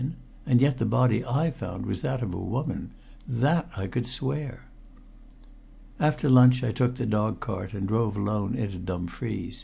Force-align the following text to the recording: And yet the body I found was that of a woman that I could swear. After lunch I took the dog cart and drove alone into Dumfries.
And 0.47 0.61
yet 0.61 0.79
the 0.79 0.87
body 0.87 1.23
I 1.23 1.51
found 1.51 1.85
was 1.85 2.01
that 2.01 2.23
of 2.23 2.33
a 2.33 2.37
woman 2.39 2.89
that 3.27 3.69
I 3.77 3.85
could 3.85 4.07
swear. 4.07 4.65
After 5.99 6.27
lunch 6.27 6.63
I 6.63 6.71
took 6.71 6.95
the 6.95 7.05
dog 7.05 7.39
cart 7.39 7.73
and 7.75 7.87
drove 7.87 8.17
alone 8.17 8.55
into 8.55 8.79
Dumfries. 8.79 9.59